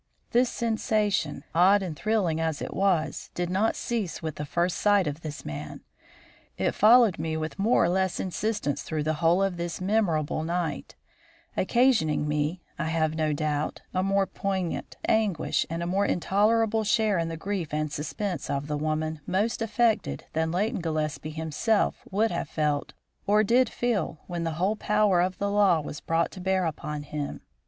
[0.31, 5.05] This sensation, odd and thrilling as it was, did not cease with the first sight
[5.05, 5.81] of this man.
[6.57, 10.95] It followed me with more or less insistence through the whole of this memorable night,
[11.55, 17.19] occasioning me, I have no doubt, a more poignant anguish and a more intolerable share
[17.19, 22.31] in the grief and suspense of the woman most affected than Leighton Gillespie himself would
[22.31, 22.93] have felt
[23.27, 27.03] or did feel when the whole power of the law was brought to bear upon
[27.03, 27.41] him.